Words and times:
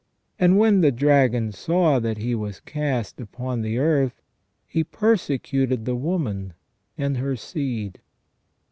And 0.39 0.57
when 0.57 0.81
the 0.81 0.91
dragon 0.91 1.51
saw 1.51 1.99
that 1.99 2.17
he 2.17 2.33
was 2.33 2.59
cast 2.59 3.21
upon 3.21 3.61
the 3.61 3.77
earth, 3.77 4.19
he 4.65 4.83
persecuted 4.83 5.85
the 5.85 5.93
woman 5.95 6.53
and 6.97 7.17
her 7.17 7.35
seed." 7.35 8.01